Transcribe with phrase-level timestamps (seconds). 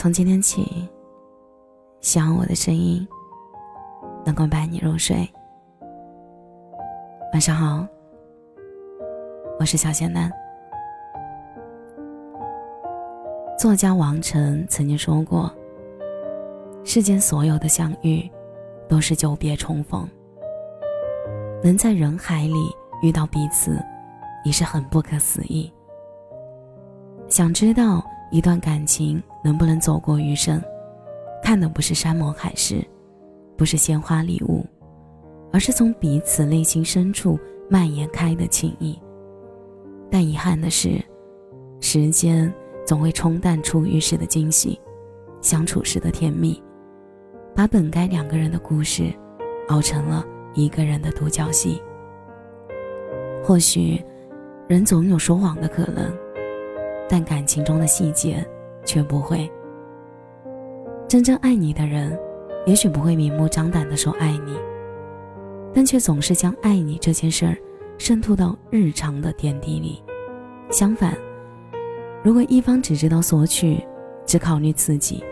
[0.00, 0.88] 从今天起，
[2.00, 3.04] 希望我的声音
[4.24, 5.28] 能够伴你入睡。
[7.32, 7.84] 晚上好，
[9.58, 10.30] 我是小仙男。
[13.58, 15.52] 作家王晨曾经说过
[16.86, 18.30] ：“世间所有的相遇，
[18.88, 20.08] 都是久别重逢。
[21.60, 22.70] 能在人海里
[23.02, 23.76] 遇到彼此，
[24.44, 25.68] 已是很不可思议。”
[27.28, 28.00] 想知道
[28.30, 30.62] 一段感情能不能走过余生，
[31.42, 32.84] 看的不是山盟海誓，
[33.56, 34.64] 不是鲜花礼物，
[35.52, 37.38] 而是从彼此内心深处
[37.68, 38.98] 蔓延开的情谊。
[40.10, 41.00] 但遗憾的是，
[41.80, 42.52] 时间。
[42.86, 44.80] 总会冲淡初遇时的惊喜，
[45.42, 46.58] 相处时的甜蜜，
[47.54, 49.12] 把本该两个人的故事，
[49.68, 50.24] 熬成了
[50.54, 51.82] 一个人的独角戏。
[53.44, 54.02] 或许，
[54.68, 56.10] 人总有说谎的可能，
[57.08, 58.44] 但感情中的细节
[58.84, 59.50] 却不会。
[61.08, 62.18] 真正爱你的人，
[62.66, 64.54] 也许不会明目张胆地说爱你，
[65.72, 67.56] 但却总是将爱你这件事儿
[67.96, 70.02] 渗透到日常的点滴里。
[70.70, 71.16] 相反。
[72.22, 73.82] 如果一方只知道索取，
[74.26, 75.24] 只考虑自己，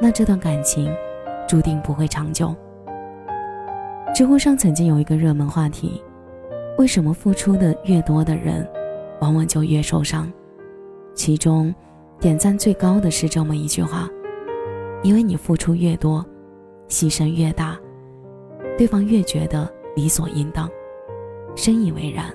[0.00, 0.92] 那这段感情
[1.46, 2.52] 注定不会长久。
[4.14, 6.02] 知乎上曾经有一个热门话题：
[6.78, 8.66] 为什么付出的越多的人，
[9.20, 10.32] 往往就越受伤？
[11.14, 11.74] 其中
[12.20, 14.08] 点赞最高的是这么一句话：
[15.02, 16.24] 因为你付出越多，
[16.88, 17.78] 牺牲越大，
[18.76, 20.68] 对方越觉得理所应当，
[21.54, 22.26] 深以为然。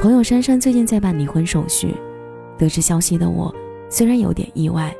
[0.00, 1.94] 朋友珊珊最近在办离婚手续。
[2.58, 3.52] 得知消息的我，
[3.88, 4.94] 虽然有点意外，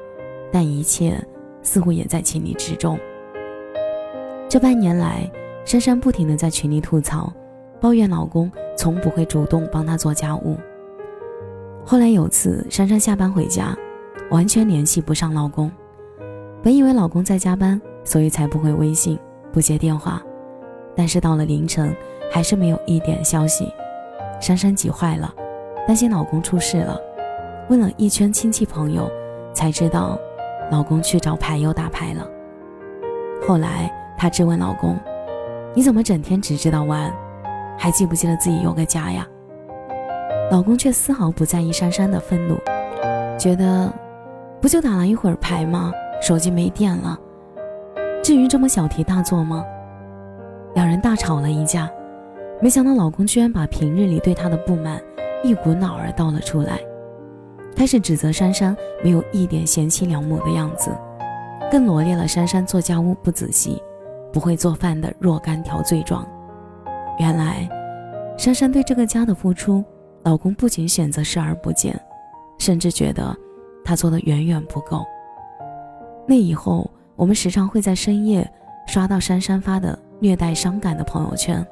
[0.51, 1.17] 但一切
[1.63, 2.99] 似乎也在情理之中。
[4.49, 5.31] 这半年来，
[5.65, 7.33] 珊珊不停地在群里吐槽，
[7.81, 10.57] 抱怨老公从不会主动帮她做家务。
[11.85, 13.77] 后来有次，珊珊下班回家，
[14.31, 15.71] 完全联系不上老公。
[16.63, 19.19] 本以为老公在加班，所以才不回微信、
[19.53, 20.23] 不接电话。
[20.95, 21.95] 但是到了凌晨，
[22.31, 23.69] 还是没有一点消息。
[24.41, 25.35] 珊珊急坏了，
[25.87, 26.99] 担心老公出事了。
[27.69, 29.11] 问了一圈亲戚朋友，
[29.53, 30.19] 才知道，
[30.71, 32.27] 老公去找牌友打牌了。
[33.47, 34.97] 后来她质问老公
[35.75, 37.13] ：“你怎么整天只知道玩，
[37.77, 39.27] 还记不记得自己有个家呀？”
[40.53, 42.59] 老公却丝毫不在意珊珊的愤怒，
[43.39, 43.91] 觉得
[44.61, 45.91] 不就打了一会儿牌吗？
[46.21, 47.19] 手机没电了，
[48.23, 49.65] 至于这么小题大做吗？
[50.75, 51.91] 两人大吵了一架，
[52.61, 55.01] 没想到老公居然把平日里对她的不满
[55.43, 56.79] 一股脑儿倒了出来。
[57.75, 60.95] 开始指责珊珊没有一点贤妻良母的样子，
[61.71, 63.83] 更罗列了珊珊做家务不仔细、
[64.31, 66.29] 不会做饭的若干条罪状。
[67.19, 67.67] 原来，
[68.37, 69.83] 珊珊对这个家的付出，
[70.23, 71.99] 老公不仅选择视而不见，
[72.59, 73.37] 甚至觉得
[73.85, 75.05] 他做的远远不够。
[76.27, 78.49] 那以后，我们时常会在深夜
[78.87, 81.67] 刷到珊珊发的略带伤感的朋友圈，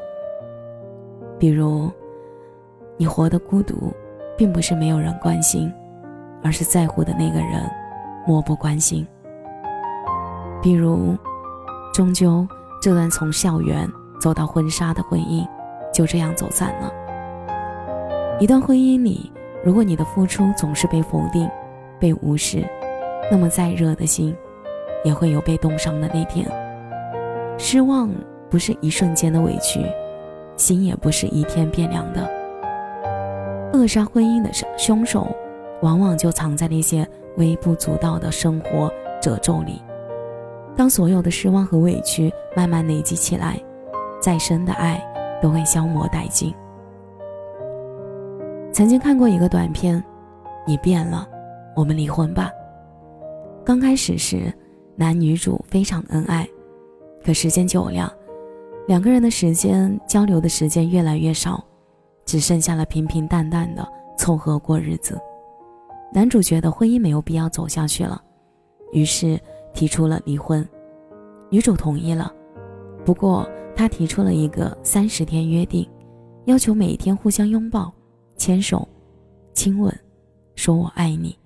[1.38, 1.90] 比如
[2.98, 3.92] ：“你活得孤独，
[4.36, 5.72] 并不是没有人关心。”
[6.42, 7.70] 而是在乎的那个人，
[8.26, 9.06] 漠不关心。
[10.62, 11.14] 比如，
[11.92, 12.48] 终究
[12.80, 13.86] 这段从校园
[14.18, 15.46] 走到婚纱的婚姻，
[15.92, 16.90] 就这样走散了。
[18.40, 19.30] 一段婚姻里，
[19.62, 21.48] 如果你的付出总是被否定、
[21.98, 22.64] 被无视，
[23.30, 24.34] 那么再热的心，
[25.04, 26.50] 也会有被冻伤的那天。
[27.58, 28.10] 失望
[28.48, 29.84] 不是一瞬间的委屈，
[30.56, 32.28] 心也不是一天变凉的。
[33.74, 35.28] 扼杀婚姻的凶手。
[35.82, 37.08] 往往就藏在那些
[37.38, 39.80] 微不足道的生活褶皱里。
[40.76, 43.58] 当所有的失望和委屈慢慢累积起来，
[44.20, 45.02] 再深的爱
[45.40, 46.54] 都会消磨殆尽。
[48.72, 50.02] 曾经看过一个短片，
[50.66, 51.28] 你变了，
[51.74, 52.50] 我们离婚吧。
[53.64, 54.52] 刚开始时，
[54.94, 56.48] 男女主非常恩爱，
[57.24, 58.12] 可时间久了，
[58.86, 61.62] 两个人的时间交流的时间越来越少，
[62.24, 63.86] 只剩下了平平淡淡的
[64.16, 65.20] 凑合过日子。
[66.12, 68.22] 男主觉得婚姻没有必要走下去了，
[68.92, 69.38] 于是
[69.74, 70.66] 提出了离婚。
[71.50, 72.32] 女主同意了，
[73.04, 75.88] 不过他提出了一个三十天约定，
[76.44, 77.92] 要求每天互相拥抱、
[78.40, 78.88] 牵手、
[79.52, 79.94] 亲吻，
[80.54, 81.38] 说我爱你。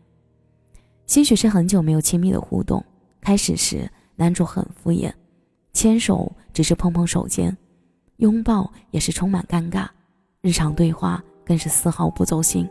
[1.06, 2.80] 兴许是很久没有亲密的互动，
[3.20, 5.12] 开始时男主很敷衍，
[5.72, 7.54] 牵手只是碰碰手间，
[8.18, 9.88] 拥抱也是充满尴尬，
[10.40, 12.64] 日常对话更是丝毫不走心。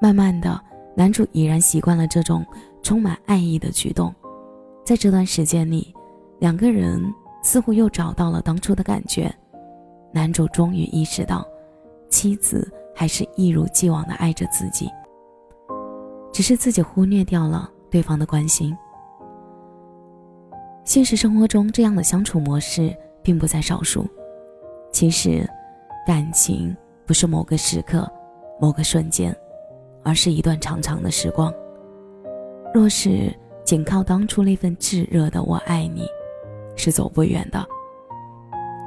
[0.00, 0.60] 慢慢的。
[0.96, 2.44] 男主已然习惯了这种
[2.82, 4.12] 充满爱意的举动，
[4.84, 5.94] 在这段时间里，
[6.40, 7.00] 两个人
[7.40, 9.32] 似乎又找到了当初的感觉。
[10.12, 11.46] 男主终于意识到，
[12.10, 14.90] 妻子还是一如既往的爱着自己，
[16.32, 18.76] 只是自己忽略掉了对方的关心。
[20.84, 22.92] 现实生活中，这样的相处模式
[23.22, 24.04] 并不在少数。
[24.90, 25.48] 其实，
[26.04, 28.10] 感情不是某个时刻、
[28.60, 29.32] 某个瞬间，
[30.02, 31.54] 而是一段长长的时光。
[32.74, 33.32] 若是
[33.64, 36.04] 仅靠当初那份炙热的“我爱你”，
[36.74, 37.64] 是走不远的。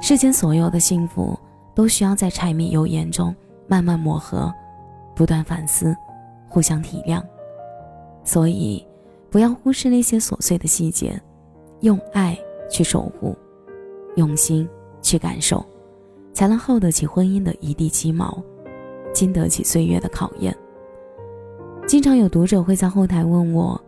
[0.02, 1.34] 世间所有的幸福，
[1.74, 3.34] 都需要在柴米油盐中
[3.66, 4.52] 慢慢磨合，
[5.14, 5.96] 不断反思，
[6.48, 7.22] 互相体谅。
[8.24, 8.86] 所以，
[9.30, 11.20] 不要忽视那些琐碎的细节，
[11.80, 12.38] 用爱
[12.70, 13.36] 去守护，
[14.16, 14.68] 用心
[15.00, 15.64] 去感受，
[16.32, 18.42] 才能耗得起婚姻的一地鸡毛，
[19.12, 20.56] 经得起岁月的考验。
[21.86, 23.80] 经常有读者会在后台问我，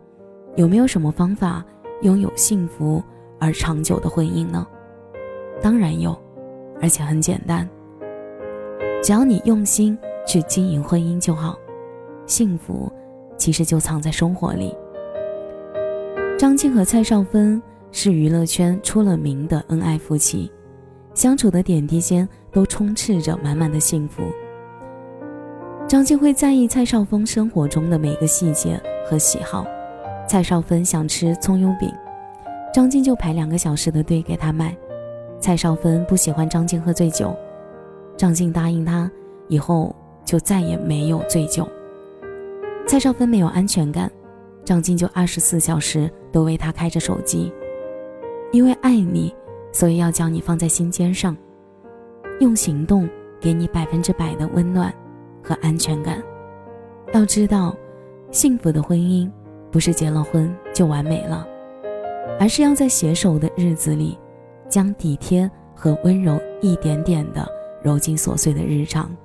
[0.55, 1.63] 有没有什么方法
[2.01, 3.01] 拥有幸福
[3.39, 4.67] 而长久的婚姻呢？
[5.61, 6.13] 当然有，
[6.81, 7.67] 而且很简单。
[9.05, 11.55] 只要你用心去经营婚姻就好，
[12.25, 12.91] 幸福
[13.37, 14.75] 其实就藏在生活里。
[16.39, 17.61] 张晋和蔡少芬
[17.91, 20.51] 是娱乐圈出了名的恩爱夫妻，
[21.13, 24.23] 相处的点滴间都充斥着满满的幸福。
[25.87, 29.67] 张晋会在意蔡少芬生活中的每个细节和喜好，
[30.27, 31.93] 蔡少芬想吃葱油饼，
[32.73, 34.75] 张晋就排两个小时的队给她买。
[35.39, 37.37] 蔡少芬不喜欢张晋喝醉酒，
[38.17, 39.09] 张晋答应他
[39.47, 41.67] 以后就再也没有醉酒。
[42.87, 44.11] 蔡少芬没有安全感，
[44.63, 47.51] 张晋就二十四小时都为她开着手机，
[48.51, 49.33] 因为爱你，
[49.71, 51.35] 所以要将你放在心尖上，
[52.39, 53.09] 用行动
[53.39, 54.93] 给你百分之百的温暖
[55.43, 56.21] 和安全感。
[57.13, 57.75] 要知道，
[58.31, 59.29] 幸福的婚姻
[59.71, 61.47] 不是结了婚就完美了，
[62.39, 64.17] 而是要在携手的日子里。
[64.67, 67.47] 将体贴和温柔一点点的
[67.85, 69.15] 揉进琐碎的日常，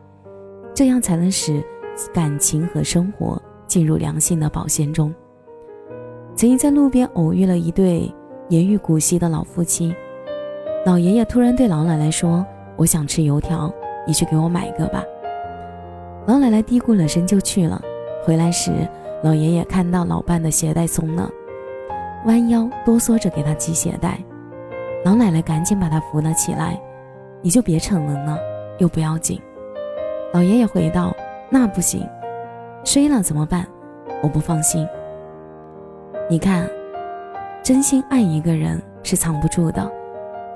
[0.75, 1.65] 这样才能使
[2.13, 5.11] 感情和生活进入良性的保鲜中。
[6.37, 8.15] 曾经在路边偶遇了一对
[8.49, 9.95] 年逾古稀的老夫妻，
[10.85, 12.45] 老爷爷突然对老奶奶说
[12.77, 13.73] ：“我想吃油条，
[14.07, 15.03] 你去给我买一个吧。”
[16.29, 17.81] 老奶奶嘀咕了声就去了。
[18.27, 18.87] 回来时，
[19.23, 21.31] 老爷爷看到老伴的鞋带松了，
[22.27, 24.23] 弯腰哆嗦着给他系鞋带。
[25.03, 26.79] 老奶奶赶紧把他扶了起来，
[27.41, 28.39] 你就别逞能了，
[28.81, 29.41] 又不要紧。
[30.33, 31.15] 老爷爷回道
[31.49, 32.05] ：“那不行，
[32.85, 33.65] 摔了怎么办？
[34.23, 34.85] 我不放心。
[36.29, 36.69] 你看，
[37.63, 39.89] 真心爱一个人是藏不住的，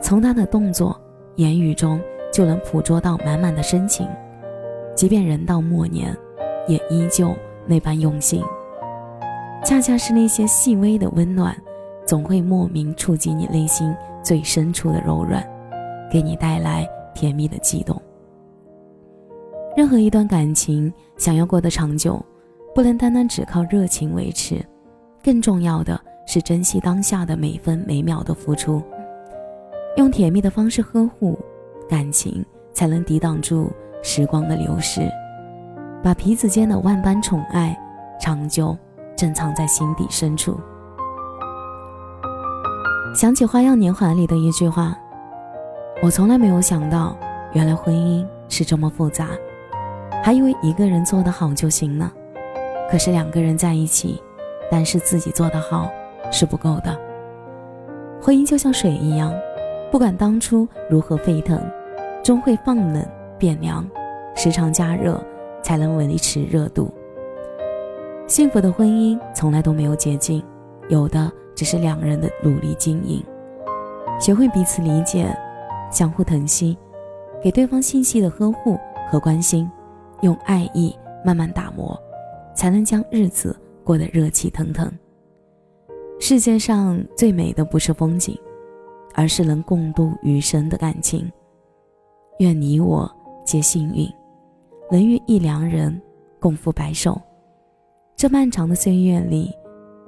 [0.00, 1.00] 从他的动作、
[1.36, 2.00] 言语中
[2.32, 4.08] 就能捕捉到满满的深情，
[4.94, 6.16] 即便人到末年，
[6.66, 7.34] 也依旧
[7.66, 8.42] 那般用心。
[9.64, 11.56] 恰恰是那些细微的温暖，
[12.04, 13.94] 总会莫名触及你内心。”
[14.24, 15.46] 最深处的柔软，
[16.10, 18.00] 给你带来甜蜜的悸动。
[19.76, 22.24] 任何一段感情想要过得长久，
[22.74, 24.64] 不能单单只靠热情维持，
[25.22, 28.80] 更重要的是珍惜当下的每分每秒的付出，
[29.96, 31.36] 用甜蜜的方式呵护
[31.88, 33.68] 感情，才能抵挡住
[34.00, 35.10] 时光的流逝，
[36.04, 37.76] 把彼此间的万般宠爱
[38.20, 38.76] 长久
[39.16, 40.56] 珍藏在心底深处。
[43.12, 44.96] 想起《花样年华》里的一句话
[46.00, 47.16] ：“我从来没有想到，
[47.52, 49.28] 原来婚姻是这么复杂，
[50.24, 52.10] 还以为一个人做得好就行了。
[52.90, 54.18] 可是两个人在一起，
[54.70, 55.90] 但是自己做得好
[56.32, 56.98] 是不够的。
[58.22, 59.34] 婚姻就像水一样，
[59.92, 61.60] 不管当初如何沸腾，
[62.22, 63.06] 终会放冷
[63.38, 63.86] 变凉，
[64.34, 65.22] 时常加热
[65.62, 66.90] 才能维持热度。
[68.26, 70.42] 幸福的婚姻从来都没有捷径，
[70.88, 73.24] 有的。”只是两人的努力经营，
[74.18, 75.32] 学会彼此理解，
[75.88, 76.76] 相互疼惜，
[77.40, 78.76] 给对方细细的呵护
[79.08, 79.70] 和关心，
[80.24, 82.00] 用爱意慢慢打磨，
[82.56, 83.54] 才能将日子
[83.84, 84.90] 过得热气腾腾。
[86.18, 88.34] 世界上最美的不是风景，
[89.14, 91.30] 而是能共度余生的感情。
[92.38, 93.10] 愿你我
[93.44, 94.08] 皆幸运，
[94.90, 96.00] 能遇一良人
[96.40, 97.20] 共赴白首。
[98.16, 99.52] 这漫长的岁月里，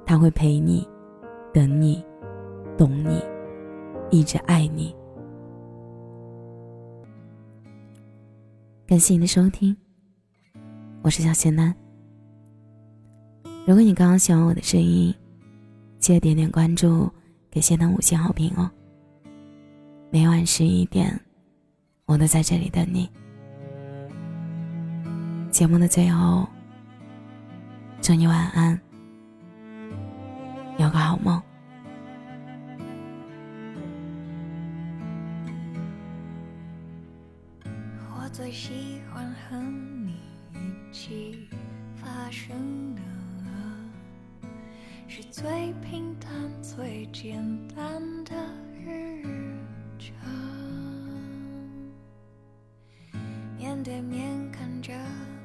[0.05, 0.87] 他会陪你。
[1.53, 2.03] 等你，
[2.77, 3.21] 懂你，
[4.09, 4.95] 一直爱你。
[8.87, 9.75] 感谢你的收听，
[11.07, 11.73] 我是小仙丹。
[13.65, 15.15] 如果你刚刚喜欢我的声音，
[15.99, 17.09] 记得点点关注，
[17.49, 18.69] 给仙丹五星好评哦。
[20.09, 21.17] 每晚十一点，
[22.07, 23.09] 我都在这里等你。
[25.49, 26.45] 节目的最后，
[28.01, 28.77] 祝你晚安，
[30.77, 31.41] 有个好梦。
[45.09, 46.29] 是最平淡、
[46.61, 48.35] 最简单的
[48.85, 49.23] 日
[49.97, 50.13] 常。
[53.57, 54.93] 面对面看着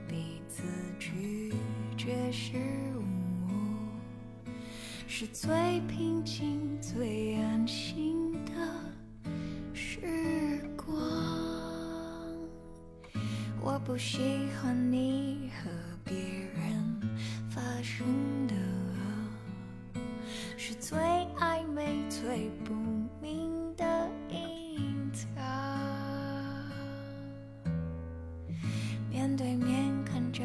[0.09, 0.65] 彼此
[0.99, 1.55] 拒
[1.97, 2.57] 绝失
[2.97, 3.03] 误，
[5.07, 8.53] 是最平静、最安心的
[9.73, 10.93] 时光。
[13.61, 14.19] 我不喜
[14.61, 15.71] 欢你和
[16.05, 17.01] 别人
[17.49, 18.42] 发生
[22.23, 22.73] 最不
[23.21, 25.27] 明的隐藏。
[29.11, 30.45] 面对面看着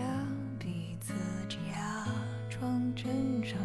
[0.57, 1.13] 彼此
[1.47, 2.07] 假
[2.49, 3.59] 装正常，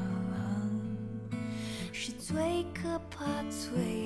[1.91, 4.02] 是最可怕、最